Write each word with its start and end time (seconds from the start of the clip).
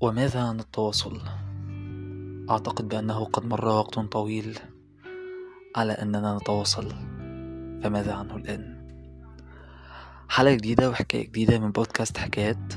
وماذا 0.00 0.40
عن 0.40 0.60
التواصل؟ 0.60 1.20
أعتقد 2.50 2.88
بأنه 2.88 3.24
قد 3.24 3.44
مر 3.46 3.64
وقت 3.68 3.98
طويل 3.98 4.58
على 5.76 5.92
أننا 5.92 6.36
نتواصل 6.36 6.88
فماذا 7.82 8.12
عنه 8.14 8.36
الآن؟ 8.36 8.76
حلقة 10.28 10.54
جديدة 10.54 10.90
وحكاية 10.90 11.26
جديدة 11.26 11.58
من 11.58 11.72
بودكاست 11.72 12.18
حكايات 12.18 12.72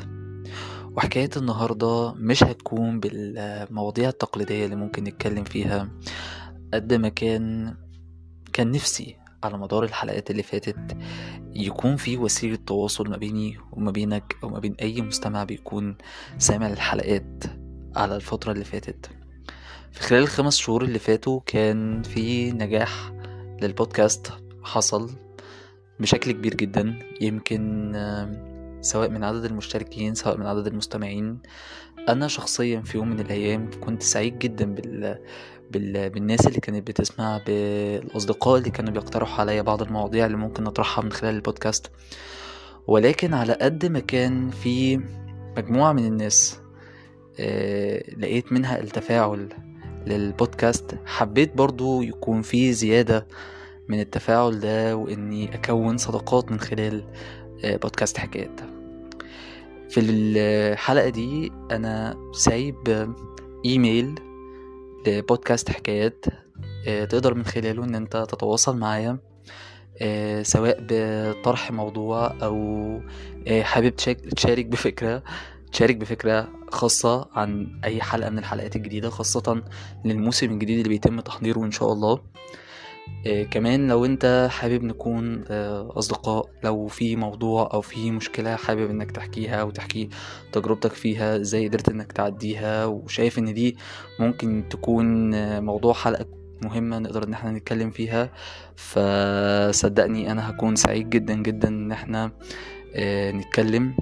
وحكايه 0.96 1.30
النهارده 1.38 2.14
مش 2.14 2.44
هتكون 2.44 3.00
بالمواضيع 3.00 4.10
التقليدية 4.10 4.66
اللي 4.66 4.76
ممكن 4.76 5.04
نتكلم 5.04 5.44
فيها 5.44 5.90
قد 6.74 6.94
ما 6.94 7.10
كان 7.10 7.76
كان 8.54 8.72
نفسي 8.72 9.16
على 9.44 9.58
مدار 9.58 9.84
الحلقات 9.84 10.32
اللي 10.32 10.44
فاتت 10.44 10.98
يكون 11.54 11.96
في 11.96 12.18
وسيلة 12.18 12.56
تواصل 12.68 13.10
ما 13.10 13.18
بيني 13.18 13.58
وما 13.72 13.92
بينك 13.92 14.36
أو 14.44 14.50
ما 14.50 14.60
بين 14.60 14.76
أي 14.82 15.02
مستمع 15.02 15.44
بيكون 15.44 15.96
سامع 16.38 16.68
الحلقات 16.68 17.44
على 17.96 18.16
الفترة 18.16 18.52
اللي 18.52 18.66
فاتت. 18.66 19.10
في 19.92 20.02
خلال 20.02 20.24
الخمس 20.24 20.58
شهور 20.58 20.84
اللي 20.84 21.00
فاتوا 21.00 21.40
كان 21.46 22.04
في 22.04 22.52
نجاح 22.52 23.14
للبودكاست 23.62 24.32
حصل 24.64 25.12
بشكل 26.00 26.32
كبير 26.32 26.56
جدا. 26.56 27.00
يمكن 27.22 27.92
سواء 28.82 29.10
من 29.10 29.24
عدد 29.24 29.46
المشتركين 29.46 30.16
سواء 30.16 30.38
من 30.38 30.46
عدد 30.46 30.68
المستمعين. 30.68 31.40
أنا 32.10 32.28
شخصيا 32.28 32.82
في 32.82 32.98
يوم 32.98 33.10
من 33.10 33.20
الأيام 33.20 33.70
كنت 33.82 34.04
سعيد 34.04 34.40
جدا 34.40 34.66
بال 34.74 35.18
بال... 35.72 36.10
بالناس 36.10 36.48
اللي 36.48 36.60
كانت 36.60 36.88
بتسمع 36.88 37.42
بالأصدقاء 37.48 38.58
اللي 38.58 38.70
كانوا 38.70 38.94
بيقترحوا 38.94 39.40
عليا 39.40 39.62
بعض 39.62 39.82
المواضيع 39.82 40.26
اللي 40.26 40.38
ممكن 40.38 40.64
نطرحها 40.64 41.04
من 41.04 41.12
خلال 41.12 41.36
البودكاست. 41.36 41.92
ولكن 42.88 43.34
على 43.34 43.54
قد 43.54 43.86
ما 43.86 44.00
كان 44.00 44.50
في 44.50 45.02
مجموعة 45.58 45.94
من 45.94 46.06
الناس 46.06 46.60
آه 47.40 48.04
لقيت 48.18 48.52
منها 48.52 48.80
التفاعل 48.82 49.50
للبودكاست. 50.08 50.98
حبيت 51.06 51.56
برضو 51.56 52.02
يكون 52.02 52.42
في 52.42 52.74
زيادة 52.74 53.28
من 53.88 54.00
التفاعل 54.00 54.60
ده 54.60 54.96
وإني 54.96 55.56
أكون 55.56 55.98
صداقات 55.98 56.52
من 56.52 56.60
خلال 56.60 57.04
بودكاست 57.64 58.18
حكايات. 58.18 58.60
في 59.90 60.00
الحلقة 60.00 61.10
دي 61.10 61.52
أنا 61.72 62.18
سايب 62.34 63.10
إيميل 63.66 64.16
لبودكاست 65.08 65.70
حكايات 65.72 66.26
تقدر 66.86 67.34
من 67.34 67.46
خلاله 67.46 67.84
إن 67.84 67.96
أنت 67.96 68.18
تتواصل 68.18 68.78
معايا 68.78 69.18
سواء 70.42 70.78
بطرح 70.90 71.72
موضوع 71.72 72.34
أو 72.44 73.00
حابب 73.62 73.96
تشارك 74.36 74.66
بفكرة 74.66 75.24
تشارك 75.72 75.96
بفكرة 75.96 76.48
خاصة 76.72 77.30
عن 77.34 77.80
أي 77.84 78.02
حلقة 78.02 78.30
من 78.30 78.38
الحلقات 78.40 78.76
الجديدة 78.76 79.10
خاصة 79.10 79.64
للموسم 80.06 80.52
الجديد 80.52 80.78
اللي 80.78 80.90
بيتم 80.90 81.20
تحضيره 81.20 81.60
إن 81.60 81.72
شاء 81.72 81.94
الله. 81.94 82.20
كمان 83.52 83.88
لو 83.88 84.06
انت 84.06 84.48
حابب 84.52 84.84
نكون 84.84 85.44
أصدقاء 85.98 86.50
لو 86.64 86.88
في 86.88 87.16
موضوع 87.16 87.70
أو 87.74 87.82
في 87.82 88.12
مشكلة 88.12 88.56
حابب 88.56 88.90
إنك 88.90 89.12
تحكيها 89.12 89.56
أو 89.62 89.70
تحكي 89.72 90.10
تجربتك 90.52 90.94
فيها 90.94 91.36
إزاي 91.38 91.68
قدرت 91.68 91.90
إنك 91.90 92.12
تعديها 92.12 92.86
وشايف 92.86 93.40
إن 93.40 93.54
دي 93.54 93.78
ممكن 94.20 94.64
تكون 94.70 95.32
موضوع 95.64 95.94
حلقة 95.94 96.26
مهمة 96.62 97.00
نقدر 97.00 97.24
إن 97.24 97.34
إحنا 97.34 97.52
نتكلم 97.52 97.90
فيها 97.92 98.30
فصدقني 98.76 100.32
أنا 100.32 100.50
هكون 100.50 100.76
سعيد 100.76 101.10
جدا 101.10 101.34
جدا 101.34 101.68
إن 101.68 101.92
إحنا 101.92 102.32
نتكلم 103.32 103.96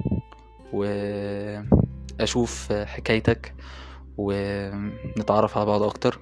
وأشوف 2.20 2.74
حكايتك 2.74 3.54
ونتعرف 4.18 5.58
على 5.58 5.66
بعض 5.66 5.84
أكتر. 5.84 6.20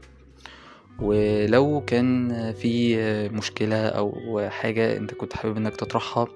ولو 1.00 1.83
كان 1.88 2.51
في 2.53 2.97
مشكلة 3.29 3.88
أو 3.88 4.41
حاجة 4.50 4.97
أنت 4.97 5.13
كنت 5.13 5.33
حابب 5.33 5.57
إنك 5.57 5.75
تطرحها 5.75 6.28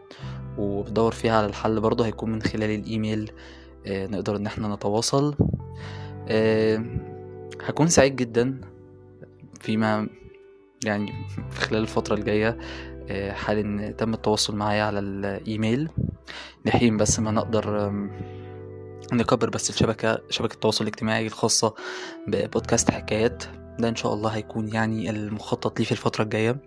وبتدور 0.58 1.12
فيها 1.12 1.38
على 1.38 1.46
الحل 1.46 1.80
برضه 1.80 2.06
هيكون 2.06 2.32
من 2.32 2.42
خلال 2.42 2.70
الإيميل 2.70 3.32
نقدر 3.88 4.36
إن 4.36 4.46
إحنا 4.46 4.76
نتواصل. 4.76 5.36
هكون 7.62 7.88
سعيد 7.88 8.16
جدا 8.16 8.62
فيما 9.62 10.10
يعني 10.86 11.14
في 11.50 11.62
خلال 11.62 11.82
الفترة 11.82 12.16
الجاية 12.16 12.58
حال 13.32 13.58
إن 13.58 13.96
تم 13.98 14.14
التواصل 14.14 14.56
معايا 14.56 14.84
على 14.84 15.00
الإيميل. 15.00 15.90
لحين 16.66 16.98
بس 16.98 17.20
ما 17.20 17.32
نقدر 17.32 17.94
نكبر 19.14 19.50
بس 19.50 19.70
الشبكة 19.70 20.22
شبكة 20.30 20.54
التواصل 20.54 20.84
الاجتماعي 20.84 21.28
الخاصة 21.28 21.74
ببودكاست 22.28 22.92
حكايات. 22.92 23.44
ده 23.80 23.90
إن 23.90 23.96
شاء 23.96 24.14
الله 24.14 24.30
هيكون 24.30 24.68
يعني 24.74 25.10
المخطط 25.10 25.80
ليه 25.80 25.86
في 25.86 25.92
الفترة 25.92 26.24
الجاية. 26.24 26.58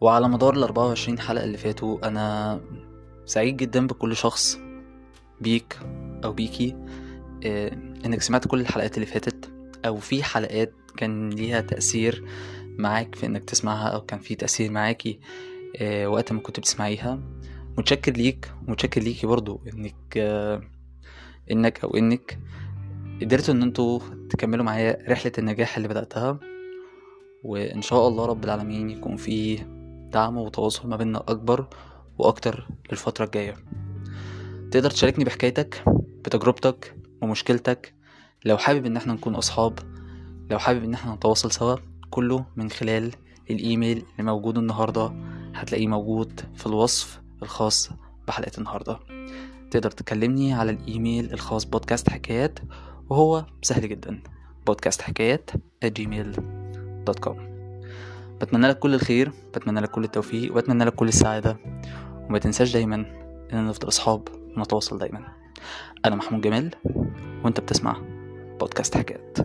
وعلى 0.00 0.28
مدار 0.28 0.54
الأربعة 0.54 0.86
وعشرين 0.86 1.18
حلقة 1.18 1.44
اللي 1.44 1.58
فاتوا 1.58 2.08
أنا 2.08 2.60
سعيد 3.26 3.56
جدا 3.56 3.86
بكل 3.86 4.16
شخص 4.16 4.58
بيك 5.40 5.78
أو 6.24 6.32
بيكي. 6.32 6.76
آه 7.46 7.72
إنك 8.06 8.22
سمعت 8.22 8.48
كل 8.48 8.60
الحلقات 8.60 8.94
اللي 8.94 9.06
فاتت 9.06 9.50
أو 9.86 9.96
في 9.96 10.22
حلقات 10.22 10.72
كان 10.96 11.30
ليها 11.30 11.60
تأثير 11.60 12.24
معاك 12.78 13.14
في 13.14 13.26
إنك 13.26 13.44
تسمعها 13.44 13.88
أو 13.88 14.00
كان 14.00 14.18
في 14.18 14.34
تأثير 14.34 14.70
معاكي 14.70 15.20
آه 15.76 16.06
وقت 16.06 16.32
ما 16.32 16.40
كنت 16.40 16.60
بتسمعيها. 16.60 17.20
متشكر 17.78 18.12
ليك 18.12 18.52
ومتشكر 18.68 19.00
ليكي 19.00 19.26
برضو 19.26 19.60
إنك 19.74 19.94
آه 20.16 20.62
إنك 21.50 21.84
أو 21.84 21.96
إنك 21.96 22.38
قدرتوا 23.24 23.54
إن 23.54 23.62
أنتوا 23.62 24.00
تكملوا 24.30 24.64
معايا 24.64 24.98
رحلة 25.08 25.32
النجاح 25.38 25.76
اللي 25.76 25.88
بدأتها 25.88 26.38
وإن 27.44 27.82
شاء 27.82 28.08
الله 28.08 28.26
رب 28.26 28.44
العالمين 28.44 28.90
يكون 28.90 29.16
في 29.16 29.56
دعم 30.12 30.36
وتواصل 30.38 30.88
ما 30.88 30.96
بيننا 30.96 31.18
أكبر 31.28 31.66
وأكتر 32.18 32.68
للفترة 32.90 33.24
الجاية. 33.24 33.54
تقدر 34.70 34.90
تشاركني 34.90 35.24
بحكايتك 35.24 35.84
بتجربتك 36.24 36.96
ومشكلتك 37.22 37.94
لو 38.44 38.58
حابب 38.58 38.86
إن 38.86 38.96
إحنا 38.96 39.12
نكون 39.12 39.34
أصحاب 39.34 39.78
لو 40.50 40.58
حابب 40.58 40.84
إن 40.84 40.94
إحنا 40.94 41.14
نتواصل 41.14 41.52
سوا 41.52 41.76
كله 42.10 42.44
من 42.56 42.70
خلال 42.70 43.10
الإيميل 43.50 44.04
اللي 44.12 44.32
موجود 44.32 44.58
النهاردة. 44.58 45.12
هتلاقيه 45.54 45.86
موجود 45.86 46.40
في 46.54 46.66
الوصف 46.66 47.20
الخاص 47.42 47.90
بحلقة 48.28 48.52
النهاردة. 48.58 48.98
تقدر 49.70 49.90
تكلمني 49.90 50.52
على 50.52 50.70
الإيميل 50.70 51.32
الخاص 51.32 51.64
بودكاست 51.64 52.10
حكايات 52.10 52.58
وهو 53.12 53.44
سهل 53.62 53.88
جدا. 53.88 54.22
بودكاست 54.66 55.02
حكايات 55.02 55.50
gmail.com 55.84 57.36
بتمنى 58.40 58.68
لك 58.68 58.78
كل 58.78 58.94
الخير 58.94 59.32
بتمنى 59.54 59.80
لك 59.80 59.90
كل 59.90 60.04
التوفيق 60.04 60.52
وبتمنى 60.52 60.84
لك 60.84 60.94
كل 60.94 61.08
السعادة. 61.08 61.56
وما 62.28 62.38
تنساش 62.38 62.72
دايما 62.72 62.94
اننا 63.52 63.68
نفضل 63.68 63.88
أصحاب 63.88 64.28
ونتواصل 64.56 64.98
دايما. 64.98 65.28
أنا 66.04 66.16
محمود 66.16 66.40
جمال 66.40 66.70
وأنت 67.44 67.60
بتسمع 67.60 67.96
بودكاست 68.60 68.96
حكايات. 68.96 69.38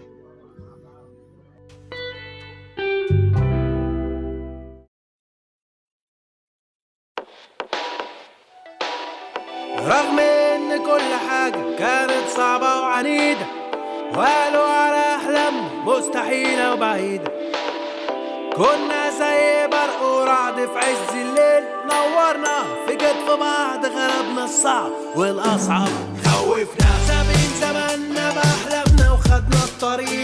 وبعيدة 16.77 17.31
كنا 18.55 19.09
زي 19.19 19.67
برق 19.67 20.01
ورعد 20.01 20.55
في 20.55 20.77
عز 20.77 21.11
الليل 21.13 21.63
نورنا 21.89 22.57
في 22.87 22.95
كتف 22.95 23.27
بعض 23.39 23.85
غلبنا 23.85 24.43
الصعب 24.43 24.91
والأصعب. 25.15 25.87
خوفنا 26.25 26.91
سابقين 27.07 27.51
زماننا 27.61 28.25
بأحلامنا 28.35 29.11
وخدنا 29.13 29.63
الطريق. 29.63 30.16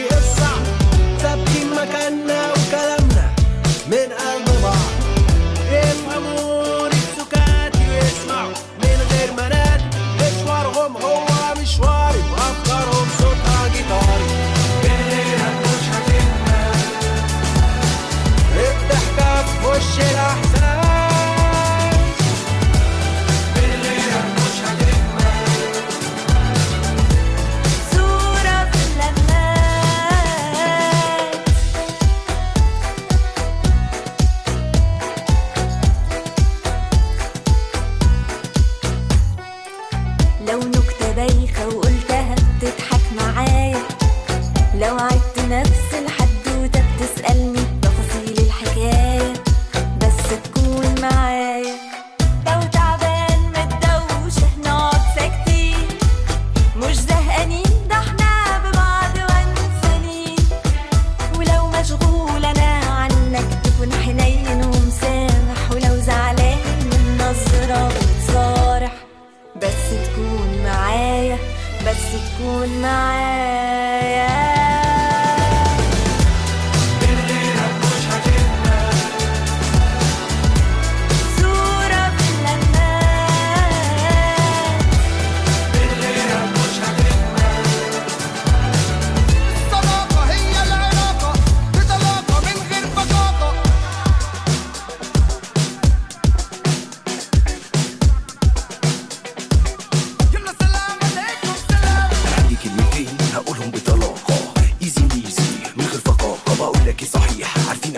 بس 71.93 72.11
تكون 72.11 72.81
معايا. 72.81 74.42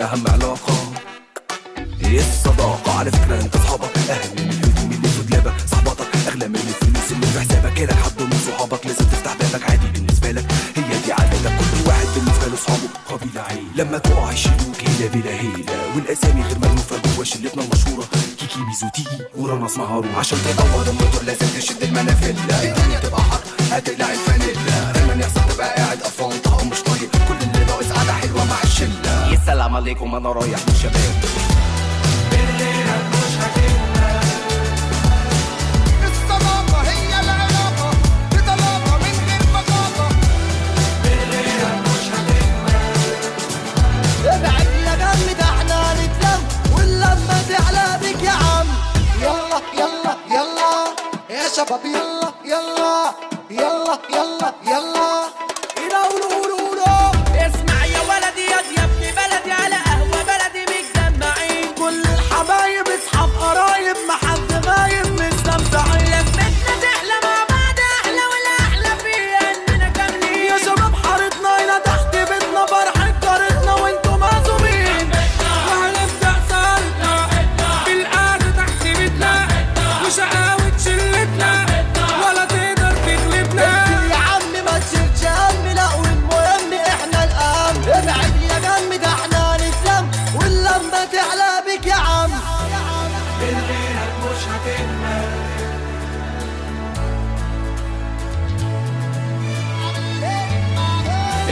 أهم 0.00 0.24
علاقة. 0.28 0.92
الصداقة؟ 2.04 2.98
على 2.98 3.10
فكرة 3.10 3.40
أنت 3.40 3.56
صحابك 3.56 3.98
اهم 3.98 4.36
من 4.36 4.50
الهدوم 4.50 4.92
اللي 4.92 5.08
في 5.08 5.22
دولابك 5.22 5.54
صحباتك 5.72 6.16
أغلى 6.28 6.48
من 6.48 6.54
الفلوس 6.56 7.12
اللي 7.12 7.26
في 7.26 7.40
حسابك 7.40 7.74
كده 7.74 7.94
حد 7.94 8.22
من 8.22 8.38
صحابك 8.46 8.86
لازم 8.86 9.04
تفتح 9.04 9.36
بابك 9.36 9.70
عادي 9.70 9.86
بالنسبة 9.94 10.30
لك. 10.30 10.44
هي 10.76 10.98
دي 11.06 11.12
عادتك 11.12 11.42
كل 11.58 11.88
واحد 11.88 12.06
بالنسبة 12.14 12.46
له 12.46 12.56
صحابه 12.56 12.88
قبيلة 13.10 13.40
عيلة. 13.42 13.68
لما 13.76 13.98
تقع 13.98 14.32
يشيلوك 14.32 14.76
هيلة 14.80 15.08
بلا 15.14 15.30
هيلة. 15.40 15.94
والأسامي 15.96 16.42
غير 16.42 16.58
مألوفة 16.58 16.96
جوا 17.16 17.24
شلتنا 17.24 17.62
المشهورة 17.62 18.04
كيكي 18.38 18.60
ميزو 18.60 18.86
تيجي 18.94 19.18
ورانا 19.36 19.66
اسمها 19.66 20.18
عشان 20.18 20.38
تدور 20.44 20.86
الموتور 20.88 21.22
لازم 21.22 21.46
تشد 21.58 21.82
المنافلة 21.82 22.30
الدنيا 22.30 23.00
تبقى 23.00 23.20
حر 23.20 23.40
هتقلع 23.70 24.12
الفانيلا. 24.12 24.92
دايما 24.92 25.14
يحصل 25.24 25.54
تبقى 25.54 25.74
قاعد 25.76 25.98
قرفان. 25.98 26.45
الشلة 28.76 29.32
يا 29.32 29.38
سلام 29.46 29.76
عليكم 29.76 30.14
أنا 30.14 30.32
رايح 30.32 30.60
للشباب 30.68 31.14
الصداقة 36.04 36.80
هي 36.82 37.20
العلاقة 37.20 37.90
بطلاقة 38.32 38.98
من 38.98 39.14
غير 39.28 39.42
ابعد 44.26 44.66
يا 44.86 45.32
ده 45.32 45.44
إحنا 45.44 45.94
نتلم. 45.94 46.40
واللمة 46.76 47.42
تعلى 47.48 47.98
بك 48.02 48.22
يا 48.22 48.30
عم. 48.30 48.66
يلا 49.22 49.60
يلا 49.74 50.16
يلا. 50.30 50.72
يا 51.30 51.48
شباب 51.56 51.80
يلا 51.84 52.32
يلا. 52.44 53.12
يلا 53.50 53.98
يلا 54.10 54.52
يلا. 54.66 54.95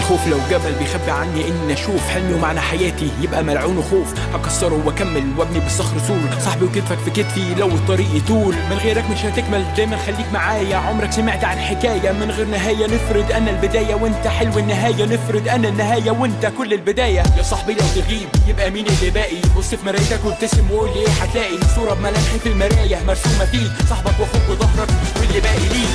الخوف 0.04 0.26
لو 0.26 0.38
جبل 0.50 0.72
بيخبي 0.78 1.10
عني 1.10 1.48
إني 1.48 1.72
أشوف 1.72 2.08
حلمي 2.08 2.34
ومعنى 2.34 2.60
حياتي 2.60 3.10
يبقى 3.20 3.42
ملعون 3.44 3.78
وخوف. 3.78 4.14
هكسره 4.34 4.82
وأكمل 4.86 5.24
وأبني 5.38 5.58
بالصخر 5.60 5.98
سور 6.08 6.40
صاحبي 6.44 6.64
وكتفك 6.64 6.98
في 6.98 7.10
كتفي 7.10 7.54
لو 7.54 7.68
الطريق 7.68 8.06
يطول 8.14 8.54
من 8.70 8.76
غيرك 8.76 9.04
مش 9.10 9.24
هتكمل 9.24 9.64
دايما 9.76 9.96
خليك 9.96 10.26
معايا. 10.32 10.76
عمرك 10.76 11.12
سمعت 11.12 11.44
عن 11.44 11.58
حكاية 11.58 12.12
من 12.12 12.30
غير 12.30 12.46
نهاية. 12.46 12.86
نفرض 12.86 13.32
أنا 13.32 13.50
البداية 13.50 13.94
وأنت 13.94 14.26
حلو 14.26 14.58
النهاية 14.58 15.04
نفرض 15.04 15.48
أنا 15.48 15.68
النهاية 15.68 16.10
وأنت 16.10 16.52
كل 16.58 16.72
البداية. 16.72 17.22
يا 17.36 17.42
صاحبي 17.42 17.72
لو 17.72 18.02
تغيب 18.02 18.28
يبقى 18.48 18.70
مين 18.70 18.86
اللي 18.86 19.10
باقي؟ 19.10 19.36
بص 19.56 19.74
في 19.74 19.86
مرايتك 19.86 20.24
وابتسم 20.24 20.70
وقول 20.70 20.88
لي 20.88 21.00
إيه 21.00 21.08
هتلاقي؟ 21.08 21.58
صورة 21.76 21.94
بملامحي 21.94 22.38
في 22.38 22.48
المراية 22.48 22.98
مرسومة 23.06 23.44
فيك 23.44 23.72
صاحبك 23.88 24.20
واخوك 24.20 24.48
وظهرك 24.50 24.88
واللي 25.20 25.40
باقي 25.40 25.68
ليك 25.68 25.88